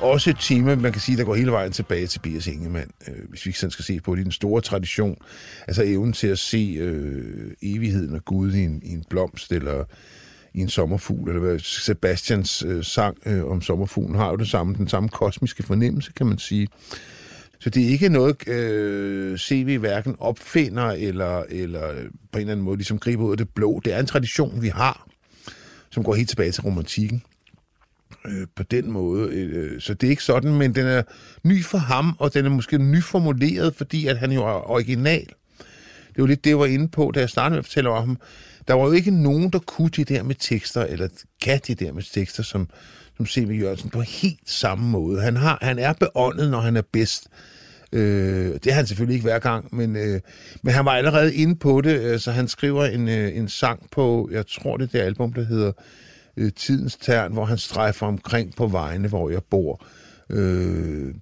også 0.00 0.30
et 0.30 0.36
tema, 0.40 0.74
man 0.74 0.92
kan 0.92 1.00
sige, 1.00 1.18
der 1.18 1.24
går 1.24 1.34
hele 1.34 1.52
vejen 1.52 1.72
tilbage 1.72 2.06
til 2.06 2.18
B.S. 2.18 2.46
Ingemann, 2.46 2.90
øh, 3.08 3.28
hvis 3.28 3.46
vi 3.46 3.48
ikke 3.48 3.58
sådan 3.58 3.70
skal 3.70 3.84
se 3.84 4.00
på 4.00 4.14
det, 4.14 4.20
i 4.20 4.24
den 4.24 4.32
store 4.32 4.60
tradition. 4.60 5.16
Altså 5.68 5.82
evnen 5.86 6.12
til 6.12 6.26
at 6.26 6.38
se 6.38 6.76
øh, 6.80 7.50
evigheden 7.62 8.14
og 8.14 8.24
Gud 8.24 8.52
i 8.52 8.64
en, 8.64 8.80
i 8.84 8.92
en 8.92 9.04
blomst, 9.10 9.52
eller 9.52 9.84
i 10.54 10.60
en 10.60 10.68
sommerfugl, 10.68 11.28
eller 11.28 11.40
hvad 11.40 11.58
Sebastians 11.58 12.64
øh, 12.66 12.84
sang 12.84 13.16
øh, 13.26 13.44
om 13.44 13.62
sommerfuglen 13.62 14.16
har 14.16 14.30
jo 14.30 14.36
det 14.36 14.48
samme, 14.48 14.74
den 14.74 14.88
samme 14.88 15.08
kosmiske 15.08 15.62
fornemmelse, 15.62 16.12
kan 16.12 16.26
man 16.26 16.38
sige. 16.38 16.68
Så 17.60 17.70
det 17.70 17.84
er 17.84 17.88
ikke 17.88 18.08
noget, 18.08 18.48
øh, 18.48 19.38
CV 19.38 19.78
hverken 19.78 20.16
opfinder, 20.18 20.84
eller, 20.84 21.42
eller 21.48 21.94
på 22.32 22.38
en 22.38 22.40
eller 22.40 22.52
anden 22.52 22.64
måde 22.64 22.76
ligesom 22.76 22.98
griber 22.98 23.24
ud 23.24 23.30
af 23.30 23.36
det 23.36 23.48
blå. 23.48 23.80
Det 23.84 23.92
er 23.92 24.00
en 24.00 24.06
tradition, 24.06 24.62
vi 24.62 24.68
har, 24.68 25.08
som 25.90 26.04
går 26.04 26.14
helt 26.14 26.28
tilbage 26.28 26.52
til 26.52 26.62
romantikken 26.62 27.22
øh, 28.26 28.46
på 28.56 28.62
den 28.62 28.90
måde. 28.90 29.30
Øh, 29.30 29.80
så 29.80 29.94
det 29.94 30.06
er 30.06 30.10
ikke 30.10 30.24
sådan, 30.24 30.54
men 30.54 30.74
den 30.74 30.86
er 30.86 31.02
ny 31.42 31.64
for 31.64 31.78
ham, 31.78 32.16
og 32.18 32.34
den 32.34 32.46
er 32.46 32.50
måske 32.50 32.78
nyformuleret, 32.78 33.74
fordi 33.74 34.06
at 34.06 34.18
han 34.18 34.32
jo 34.32 34.40
er 34.40 34.70
original. 34.70 35.26
Det 36.14 36.22
var 36.22 36.26
lidt 36.26 36.44
det, 36.44 36.50
jeg 36.50 36.58
var 36.58 36.66
inde 36.66 36.88
på, 36.88 37.10
da 37.14 37.20
jeg 37.20 37.30
startede 37.30 37.50
med 37.50 37.58
at 37.58 37.64
fortælle 37.64 37.90
om 37.90 38.08
ham. 38.08 38.18
Der 38.68 38.74
var 38.74 38.86
jo 38.86 38.92
ikke 38.92 39.10
nogen, 39.10 39.50
der 39.50 39.58
kunne 39.58 39.88
de 39.88 40.04
der 40.04 40.22
med 40.22 40.34
tekster, 40.34 40.84
eller 40.84 41.08
kan 41.42 41.60
de 41.66 41.74
der 41.74 41.92
med 41.92 42.02
tekster, 42.02 42.42
som, 42.42 42.68
som 43.16 43.26
C.V. 43.26 43.58
Jørgensen 43.60 43.90
på 43.90 44.00
helt 44.00 44.50
samme 44.50 44.88
måde. 44.88 45.22
Han, 45.22 45.36
har, 45.36 45.58
han 45.62 45.78
er 45.78 45.92
beåndet, 45.92 46.50
når 46.50 46.60
han 46.60 46.76
er 46.76 46.82
bedst. 46.92 47.28
Øh, 47.92 48.54
det 48.64 48.66
har 48.66 48.72
han 48.72 48.86
selvfølgelig 48.86 49.14
ikke 49.14 49.24
hver 49.24 49.38
gang, 49.38 49.76
men, 49.76 49.96
øh, 49.96 50.20
men 50.62 50.74
han 50.74 50.84
var 50.84 50.92
allerede 50.92 51.34
inde 51.34 51.56
på 51.56 51.80
det, 51.80 52.00
øh, 52.00 52.18
så 52.18 52.30
han 52.30 52.48
skriver 52.48 52.84
en, 52.84 53.08
øh, 53.08 53.36
en 53.36 53.48
sang 53.48 53.90
på, 53.92 54.28
jeg 54.32 54.46
tror 54.46 54.76
det 54.76 54.84
er 54.84 54.98
det 54.98 54.98
album, 54.98 55.32
der 55.32 55.44
hedder 55.44 55.72
øh, 56.36 56.52
Tidens 56.52 56.96
Tern, 56.96 57.32
hvor 57.32 57.44
han 57.44 57.58
strejfer 57.58 58.06
omkring 58.06 58.56
på 58.56 58.66
vejene, 58.66 59.08
hvor 59.08 59.30
jeg 59.30 59.42
bor. 59.50 59.86
Øh, 60.30 61.14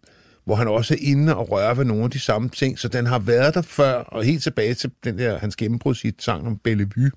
hvor 0.48 0.54
han 0.54 0.68
også 0.68 0.94
er 0.94 0.98
inde 1.00 1.36
og 1.36 1.50
rører 1.50 1.74
ved 1.74 1.84
nogle 1.84 2.04
af 2.04 2.10
de 2.10 2.18
samme 2.18 2.48
ting, 2.48 2.78
så 2.78 2.88
den 2.88 3.06
har 3.06 3.18
været 3.18 3.54
der 3.54 3.62
før, 3.62 3.94
og 3.94 4.24
helt 4.24 4.42
tilbage 4.42 4.74
til 4.74 4.90
den 5.04 5.18
der, 5.18 5.38
hans 5.38 5.56
gennembrud 5.56 6.04
i 6.04 6.12
sang 6.18 6.46
om 6.46 6.58
Bellevue, 6.58 7.10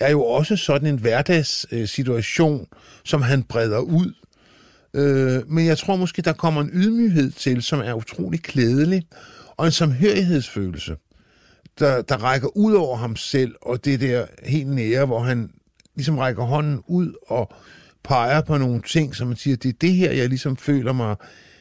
er 0.00 0.10
jo 0.10 0.24
også 0.24 0.56
sådan 0.56 0.88
en 0.88 0.98
hverdagssituation, 0.98 2.66
som 3.04 3.22
han 3.22 3.42
breder 3.42 3.78
ud. 3.78 4.12
Øh, 4.94 5.50
men 5.50 5.66
jeg 5.66 5.78
tror 5.78 5.96
måske, 5.96 6.22
der 6.22 6.32
kommer 6.32 6.60
en 6.60 6.70
ydmyghed 6.72 7.30
til, 7.30 7.62
som 7.62 7.80
er 7.80 7.92
utrolig 7.92 8.42
klædelig, 8.42 9.06
og 9.56 9.66
en 9.66 9.72
samhørighedsfølelse, 9.72 10.96
der, 11.78 12.02
der 12.02 12.24
rækker 12.24 12.56
ud 12.56 12.74
over 12.74 12.96
ham 12.96 13.16
selv, 13.16 13.54
og 13.62 13.84
det 13.84 14.00
der 14.00 14.26
helt 14.44 14.68
nære, 14.68 15.06
hvor 15.06 15.20
han 15.20 15.50
ligesom 15.94 16.18
rækker 16.18 16.42
hånden 16.42 16.82
ud 16.86 17.12
og 17.26 17.52
peger 18.04 18.40
på 18.40 18.58
nogle 18.58 18.82
ting, 18.82 19.16
som 19.16 19.26
man 19.28 19.36
siger, 19.36 19.56
det 19.56 19.68
er 19.68 19.78
det 19.80 19.92
her, 19.92 20.12
jeg 20.12 20.28
ligesom 20.28 20.56
føler 20.56 20.92
mig 20.92 21.16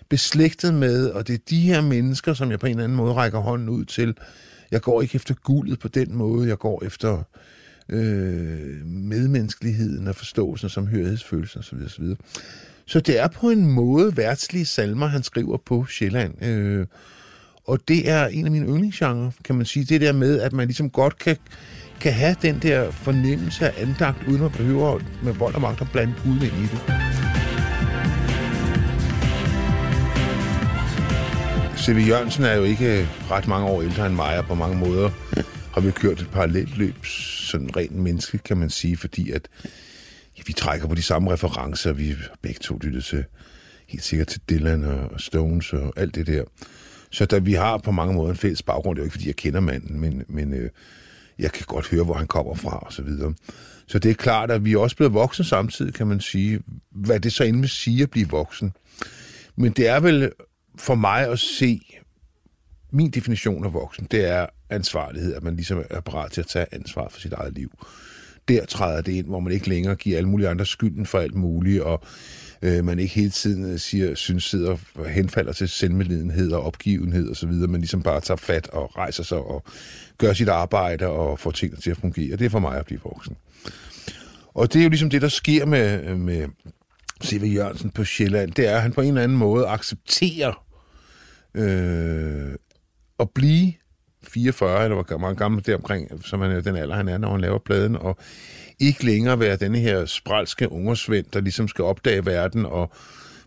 beslægtet 0.09 0.73
med, 0.73 1.09
og 1.09 1.27
det 1.27 1.33
er 1.33 1.39
de 1.49 1.59
her 1.59 1.81
mennesker, 1.81 2.33
som 2.33 2.51
jeg 2.51 2.59
på 2.59 2.65
en 2.65 2.71
eller 2.71 2.83
anden 2.83 2.97
måde 2.97 3.13
rækker 3.13 3.39
hånden 3.39 3.69
ud 3.69 3.85
til. 3.85 4.17
Jeg 4.71 4.81
går 4.81 5.01
ikke 5.01 5.15
efter 5.15 5.33
guldet 5.33 5.79
på 5.79 5.87
den 5.87 6.15
måde, 6.15 6.47
jeg 6.47 6.57
går 6.57 6.83
efter 6.85 7.23
øh, 7.89 8.85
medmenneskeligheden 8.85 10.07
og 10.07 10.15
forståelsen 10.15 10.69
som 10.69 10.87
hørighedsfølelsen 10.87 11.59
osv. 11.59 11.77
osv. 11.85 12.05
Så 12.85 12.99
det 12.99 13.19
er 13.19 13.27
på 13.27 13.49
en 13.49 13.71
måde 13.71 14.17
værtslige 14.17 14.65
salmer, 14.65 15.07
han 15.07 15.23
skriver 15.23 15.57
på 15.65 15.85
Sjælland. 15.85 16.45
Øh, 16.45 16.85
og 17.65 17.79
det 17.87 18.09
er 18.09 18.27
en 18.27 18.45
af 18.45 18.51
mine 18.51 18.65
yndlingsgenre, 18.65 19.31
kan 19.43 19.55
man 19.55 19.65
sige. 19.65 19.85
Det 19.85 20.01
der 20.01 20.13
med, 20.13 20.41
at 20.41 20.53
man 20.53 20.67
ligesom 20.67 20.89
godt 20.89 21.17
kan, 21.17 21.37
kan 21.99 22.13
have 22.13 22.35
den 22.41 22.59
der 22.61 22.91
fornemmelse 22.91 23.69
af 23.69 23.81
andagt, 23.81 24.27
uden 24.27 24.43
at 24.43 24.51
behøve 24.51 25.01
med 25.23 25.33
vold 25.33 25.55
og 25.55 25.61
magt 25.61 25.81
at 25.81 25.87
blande 25.91 26.13
Gud 26.23 26.35
ind 26.35 26.43
i 26.43 26.67
det. 26.67 27.06
C.V. 31.87 32.07
Jørgensen 32.07 32.43
er 32.43 32.53
jo 32.53 32.63
ikke 32.63 33.07
ret 33.31 33.47
mange 33.47 33.67
år 33.67 33.81
ældre 33.81 34.05
end 34.05 34.15
mig, 34.15 34.37
og 34.37 34.45
på 34.45 34.55
mange 34.55 34.77
måder 34.77 35.09
har 35.73 35.81
vi 35.81 35.91
kørt 35.91 36.21
et 36.21 36.29
parallelt 36.31 36.77
løb, 36.77 37.05
sådan 37.05 37.75
rent 37.75 37.95
menneske, 37.95 38.37
kan 38.37 38.57
man 38.57 38.69
sige, 38.69 38.97
fordi 38.97 39.31
at 39.31 39.47
ja, 40.37 40.41
vi 40.45 40.53
trækker 40.53 40.87
på 40.87 40.95
de 40.95 41.01
samme 41.01 41.31
referencer. 41.31 41.93
Vi 41.93 42.07
har 42.07 42.35
begge 42.41 42.59
to 42.61 42.77
lyttet 42.77 43.03
til, 43.03 43.23
helt 43.87 44.03
sikkert 44.03 44.27
til 44.27 44.41
Dylan 44.49 44.83
og 44.83 45.21
Stones 45.21 45.73
og 45.73 45.93
alt 45.97 46.15
det 46.15 46.27
der. 46.27 46.43
Så 47.11 47.25
da 47.25 47.37
vi 47.37 47.53
har 47.53 47.77
på 47.77 47.91
mange 47.91 48.15
måder 48.15 48.29
en 48.29 48.37
fælles 48.37 48.63
baggrund, 48.63 48.95
det 48.95 49.01
er 49.01 49.03
jo 49.03 49.05
ikke, 49.05 49.13
fordi 49.13 49.27
jeg 49.27 49.35
kender 49.35 49.59
manden, 49.59 49.99
men, 49.99 50.23
men 50.27 50.53
øh, 50.53 50.69
jeg 51.39 51.51
kan 51.51 51.65
godt 51.67 51.87
høre, 51.87 52.03
hvor 52.03 52.13
han 52.13 52.27
kommer 52.27 52.55
fra 52.55 52.77
og 52.77 52.93
så 52.93 53.01
videre. 53.01 53.33
Så 53.87 53.99
det 53.99 54.11
er 54.11 54.15
klart, 54.15 54.51
at 54.51 54.65
vi 54.65 54.73
er 54.73 54.77
også 54.77 54.95
blevet 54.95 55.13
voksne 55.13 55.45
samtidig, 55.45 55.93
kan 55.93 56.07
man 56.07 56.19
sige. 56.19 56.59
Hvad 56.91 57.19
det 57.19 57.33
så 57.33 57.43
end 57.43 57.59
vil 57.59 57.69
sige 57.69 58.03
at 58.03 58.09
blive 58.09 58.29
voksen. 58.29 58.73
Men 59.55 59.71
det 59.71 59.87
er 59.87 59.99
vel 59.99 60.31
for 60.79 60.95
mig 60.95 61.27
at 61.27 61.39
se, 61.39 61.81
min 62.91 63.11
definition 63.11 63.65
af 63.65 63.73
voksen, 63.73 64.07
det 64.11 64.25
er 64.25 64.45
ansvarlighed, 64.69 65.33
at 65.33 65.43
man 65.43 65.55
ligesom 65.55 65.83
er 65.89 66.01
parat 66.01 66.31
til 66.31 66.41
at 66.41 66.47
tage 66.47 66.65
ansvar 66.71 67.07
for 67.09 67.19
sit 67.19 67.33
eget 67.33 67.53
liv. 67.53 67.71
Der 68.47 68.65
træder 68.65 69.01
det 69.01 69.11
ind, 69.11 69.27
hvor 69.27 69.39
man 69.39 69.53
ikke 69.53 69.69
længere 69.69 69.95
giver 69.95 70.17
alle 70.17 70.29
mulige 70.29 70.49
andre 70.49 70.65
skylden 70.65 71.05
for 71.05 71.19
alt 71.19 71.35
muligt, 71.35 71.81
og 71.81 72.03
øh, 72.61 72.85
man 72.85 72.99
ikke 72.99 73.15
hele 73.15 73.29
tiden 73.29 73.71
øh, 73.71 73.79
siger, 73.79 74.15
synes, 74.15 74.43
sidder 74.43 74.77
og 74.95 75.09
henfalder 75.09 75.53
til 75.53 75.69
selvmedlidenhed 75.69 76.51
og 76.51 76.63
opgivenhed 76.63 77.31
osv., 77.31 77.51
men 77.51 77.81
ligesom 77.81 78.03
bare 78.03 78.21
tager 78.21 78.37
fat 78.37 78.69
og 78.69 78.97
rejser 78.97 79.23
sig 79.23 79.37
og 79.37 79.63
gør 80.17 80.33
sit 80.33 80.49
arbejde 80.49 81.07
og 81.07 81.39
får 81.39 81.51
tingene 81.51 81.81
til 81.81 81.91
at 81.91 81.97
fungere. 81.97 82.35
Det 82.35 82.45
er 82.45 82.49
for 82.49 82.59
mig 82.59 82.79
at 82.79 82.85
blive 82.85 83.01
voksen. 83.03 83.35
Og 84.53 84.73
det 84.73 84.79
er 84.79 84.83
jo 84.83 84.89
ligesom 84.89 85.09
det, 85.09 85.21
der 85.21 85.27
sker 85.27 85.65
med, 85.65 86.03
øh, 86.03 86.17
med 86.17 86.47
C.V. 87.23 87.53
Jørgensen 87.55 87.89
på 87.89 88.03
Sjælland, 88.03 88.51
det 88.51 88.67
er, 88.67 88.75
at 88.75 88.81
han 88.81 88.93
på 88.93 89.01
en 89.01 89.07
eller 89.07 89.23
anden 89.23 89.37
måde 89.37 89.67
accepterer 89.67 90.66
øh, 91.57 92.55
at 93.19 93.29
blive 93.29 93.73
44, 94.27 94.83
eller 94.83 95.03
hvor 95.03 95.17
meget 95.17 95.37
gammel 95.37 95.65
deromkring, 95.65 96.25
som 96.25 96.41
han 96.41 96.51
er 96.51 96.61
den 96.61 96.75
alder, 96.75 96.95
han 96.95 97.07
er, 97.07 97.17
når 97.17 97.31
han 97.31 97.41
laver 97.41 97.59
pladen, 97.59 97.95
og 97.95 98.17
ikke 98.79 99.05
længere 99.05 99.39
være 99.39 99.55
denne 99.55 99.79
her 99.79 100.05
spralske 100.05 100.71
ungersvend, 100.71 101.25
der 101.33 101.41
ligesom 101.41 101.67
skal 101.67 101.83
opdage 101.83 102.25
verden 102.25 102.65
og 102.65 102.91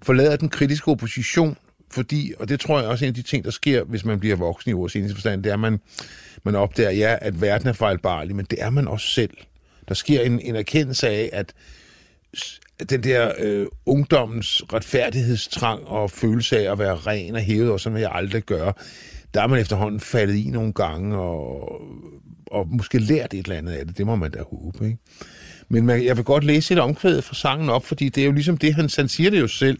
forlade 0.02 0.36
den 0.36 0.48
kritiske 0.48 0.88
opposition, 0.88 1.56
fordi, 1.90 2.32
og 2.38 2.48
det 2.48 2.60
tror 2.60 2.80
jeg 2.80 2.88
også 2.88 3.04
er 3.04 3.06
en 3.06 3.10
af 3.10 3.14
de 3.14 3.22
ting, 3.22 3.44
der 3.44 3.50
sker, 3.50 3.84
hvis 3.84 4.04
man 4.04 4.20
bliver 4.20 4.36
voksen 4.36 4.70
i 4.70 4.74
vores 4.74 4.96
eneste 4.96 5.14
forstand, 5.14 5.42
det 5.42 5.50
er, 5.50 5.54
at 5.54 5.60
man, 5.60 5.80
man 6.44 6.54
opdager, 6.54 6.90
ja, 6.90 7.16
at 7.20 7.40
verden 7.40 7.68
er 7.68 7.72
fejlbarlig, 7.72 8.36
men 8.36 8.46
det 8.50 8.62
er 8.62 8.70
man 8.70 8.88
også 8.88 9.06
selv. 9.06 9.36
Der 9.88 9.94
sker 9.94 10.20
en, 10.20 10.40
en 10.40 10.56
erkendelse 10.56 11.08
af, 11.08 11.30
at 11.32 11.54
den 12.90 13.02
der 13.04 13.32
øh, 13.38 13.66
ungdommens 13.86 14.62
retfærdighedstrang 14.72 15.86
og 15.86 16.10
følelse 16.10 16.58
af 16.58 16.72
at 16.72 16.78
være 16.78 16.94
ren 16.94 17.34
og 17.34 17.40
hævet, 17.40 17.70
og 17.70 17.80
sådan 17.80 17.94
vil 17.94 18.00
jeg 18.00 18.12
aldrig 18.14 18.42
gøre, 18.42 18.72
der 19.34 19.42
er 19.42 19.46
man 19.46 19.60
efterhånden 19.60 20.00
faldet 20.00 20.34
i 20.34 20.50
nogle 20.50 20.72
gange, 20.72 21.16
og, 21.18 21.82
og 22.46 22.68
måske 22.68 22.98
lært 22.98 23.34
et 23.34 23.38
eller 23.38 23.58
andet 23.58 23.72
af 23.72 23.86
det. 23.86 23.98
Det 23.98 24.06
må 24.06 24.16
man 24.16 24.30
da 24.30 24.42
håbe, 24.50 24.84
ikke? 24.84 24.98
Men 25.68 25.86
man, 25.86 26.04
jeg 26.04 26.16
vil 26.16 26.24
godt 26.24 26.44
læse 26.44 26.74
et 26.74 26.80
omkvæd 26.80 27.22
fra 27.22 27.34
sangen 27.34 27.70
op, 27.70 27.86
fordi 27.86 28.08
det 28.08 28.20
er 28.20 28.24
jo 28.26 28.32
ligesom 28.32 28.56
det, 28.56 28.74
han, 28.74 28.88
han 28.96 29.08
siger 29.08 29.30
det 29.30 29.40
jo 29.40 29.48
selv. 29.48 29.78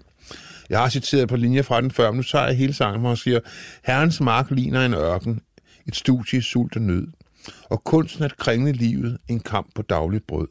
Jeg 0.71 0.79
har 0.79 0.89
citeret 0.89 1.29
på 1.29 1.37
linjer 1.37 1.63
fra 1.63 1.81
den 1.81 1.91
før, 1.91 2.11
men 2.11 2.17
nu 2.17 2.23
tager 2.23 2.47
jeg 2.47 2.57
hele 2.57 2.73
sangen, 2.73 3.01
hvor 3.01 3.09
han 3.09 3.17
siger, 3.17 3.41
Herrens 3.85 4.21
mark 4.21 4.51
ligner 4.51 4.87
en 4.87 4.95
ørken, 4.95 5.41
et 5.87 5.97
studie 5.97 6.39
i 6.39 6.43
sult 6.43 6.77
og 6.77 6.83
nød, 6.83 7.07
og 7.71 7.85
kunsten 7.85 8.25
at 8.25 8.37
kringle 8.37 8.73
livet, 8.73 9.19
en 9.29 9.41
kamp 9.41 9.67
på 9.75 9.83
dagligt 9.83 10.27
brød. 10.27 10.49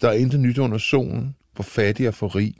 Der 0.00 0.08
er 0.08 0.12
intet 0.12 0.40
nyt 0.40 0.58
under 0.58 0.78
solen, 0.78 1.34
for 1.56 1.62
fattig 1.62 2.08
og 2.08 2.14
for 2.14 2.36
rig. 2.36 2.54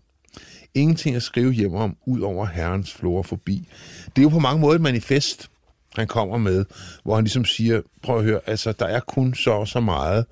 Ingenting 0.74 1.16
at 1.16 1.22
skrive 1.22 1.52
hjem 1.52 1.74
om, 1.74 1.96
ud 2.06 2.20
over 2.20 2.46
herrens 2.46 2.92
flora 2.92 3.22
forbi. 3.22 3.68
Det 4.06 4.18
er 4.18 4.22
jo 4.22 4.28
på 4.28 4.38
mange 4.38 4.60
måder 4.60 4.74
et 4.74 4.80
manifest, 4.80 5.50
han 5.96 6.06
kommer 6.06 6.38
med, 6.38 6.64
hvor 7.04 7.14
han 7.14 7.24
ligesom 7.24 7.44
siger, 7.44 7.80
prøv 8.02 8.18
at 8.18 8.24
høre, 8.24 8.40
altså 8.46 8.72
der 8.72 8.86
er 8.86 9.00
kun 9.00 9.34
så 9.34 9.50
og 9.50 9.68
så 9.68 9.80
meget, 9.80 10.26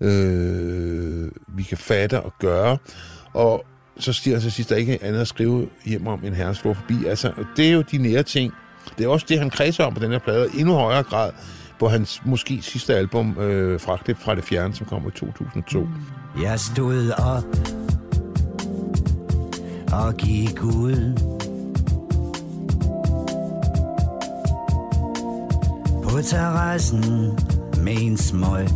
øh, 0.00 1.30
vi 1.48 1.62
kan 1.62 1.78
fatte 1.78 2.22
og 2.22 2.32
gøre, 2.40 2.78
og 3.32 3.64
så 3.98 4.12
siger 4.12 4.34
han 4.34 4.42
til 4.42 4.52
sidst, 4.52 4.68
der 4.68 4.74
er 4.74 4.80
ikke 4.80 4.98
andet 5.02 5.20
at 5.20 5.28
skrive 5.28 5.68
hjem 5.84 6.06
om 6.06 6.24
en 6.24 6.34
herrens 6.34 6.58
flora 6.58 6.74
forbi. 6.74 7.06
Altså, 7.06 7.32
det 7.56 7.68
er 7.68 7.72
jo 7.72 7.82
de 7.82 7.98
nære 7.98 8.22
ting. 8.22 8.52
Det 8.98 9.04
er 9.04 9.08
også 9.08 9.26
det, 9.28 9.38
han 9.38 9.50
kredser 9.50 9.84
om 9.84 9.94
på 9.94 10.00
den 10.00 10.10
her 10.10 10.18
plade, 10.18 10.48
i 10.54 10.60
endnu 10.60 10.74
højere 10.74 11.02
grad 11.02 11.32
på 11.78 11.88
hans 11.88 12.22
måske 12.24 12.62
sidste 12.62 12.96
album, 12.96 13.38
øh, 13.38 13.80
fra, 13.80 13.98
det, 14.06 14.16
fra 14.16 14.34
det 14.34 14.44
fjerne, 14.44 14.74
som 14.74 14.86
kom 14.86 15.08
i 15.08 15.10
2002. 15.10 15.88
Jeg 16.42 16.60
stod 16.60 17.10
op 17.10 17.77
og 19.92 20.14
gik 20.16 20.64
ud 20.64 21.12
På 26.02 26.22
terrassen 26.22 27.02
med 27.82 27.96
en 28.00 28.16
smøg 28.16 28.68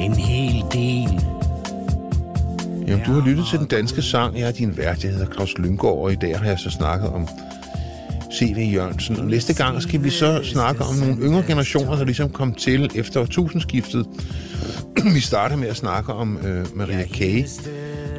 En 0.00 0.14
hel 0.14 0.64
del 0.72 1.24
Jamen, 2.86 3.04
du 3.06 3.12
har 3.12 3.28
lyttet 3.28 3.46
til 3.46 3.58
den 3.58 3.66
danske 3.66 4.02
sang. 4.02 4.38
Jeg 4.38 4.48
er 4.48 4.52
din 4.52 4.76
vært. 4.76 5.04
Jeg 5.04 5.12
hedder 5.12 5.26
Claus 5.32 5.58
Lyngård, 5.58 6.04
og 6.04 6.12
i 6.12 6.14
dag 6.14 6.38
har 6.38 6.46
jeg 6.46 6.58
så 6.58 6.70
snakket 6.70 7.08
om 7.08 7.28
C.V. 8.34 8.72
Jørgensen. 8.74 9.16
Og 9.16 9.24
næste 9.24 9.54
gang 9.54 9.82
skal 9.82 10.04
vi 10.04 10.10
så 10.10 10.40
snakke 10.42 10.84
om 10.84 10.94
nogle 10.94 11.16
yngre 11.16 11.42
generationer, 11.42 11.96
der 11.96 12.04
ligesom 12.04 12.30
kom 12.30 12.54
til 12.54 12.90
efter 12.94 13.20
årtusindskiftet. 13.20 14.06
vi 15.14 15.20
starter 15.20 15.56
med 15.56 15.68
at 15.68 15.76
snakke 15.76 16.12
om 16.12 16.38
øh, 16.46 16.66
Maria 16.76 17.06
Kay, 17.06 17.44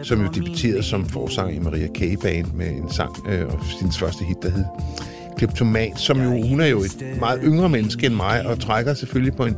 som 0.05 0.21
jo 0.21 0.27
debuterede 0.27 0.83
som 0.83 1.05
forsanger 1.05 1.55
i 1.55 1.59
Maria 1.59 1.87
Kay 1.87 2.15
Band 2.21 2.45
med 2.53 2.67
en 2.67 2.91
sang, 2.91 3.29
øh, 3.29 3.45
og 3.47 3.59
sin 3.79 3.91
første 3.91 4.25
hit, 4.25 4.37
der 4.43 4.49
hed 4.49 4.65
Kleptomat, 5.37 5.99
som 5.99 6.21
jo, 6.21 6.47
hun 6.47 6.61
er 6.61 6.65
jo 6.65 6.79
et 6.79 7.05
meget 7.19 7.39
yngre 7.43 7.69
menneske 7.69 8.05
end 8.05 8.15
mig, 8.15 8.45
og 8.45 8.59
trækker 8.59 8.93
selvfølgelig 8.93 9.35
på 9.35 9.45
en 9.45 9.57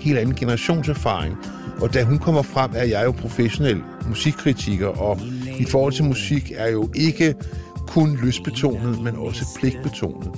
helt 0.00 0.18
anden 0.18 0.34
generationserfaring. 0.34 1.36
Og 1.80 1.94
da 1.94 2.04
hun 2.04 2.18
kommer 2.18 2.42
frem, 2.42 2.70
er 2.74 2.84
jeg 2.84 3.04
jo 3.04 3.10
professionel 3.10 3.82
musikkritiker, 4.08 4.86
og 4.86 5.18
i 5.58 5.64
forhold 5.64 5.92
til 5.92 6.04
musik 6.04 6.52
er 6.56 6.68
jo 6.68 6.88
ikke 6.94 7.34
kun 7.86 8.18
lystbetonet, 8.22 9.02
men 9.02 9.16
også 9.16 9.44
pligtbetonet. 9.60 10.28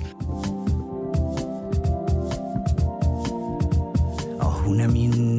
Og 4.39 4.51
hun 4.51 4.79
er 4.79 4.87
min 4.87 5.32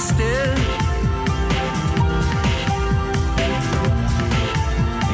et 0.00 0.04
sted. 0.04 0.56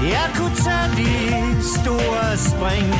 Jeg 0.02 0.26
kunne 0.36 0.56
tage 0.56 0.88
de 0.96 1.12
store 1.62 2.36
spring. 2.36 2.94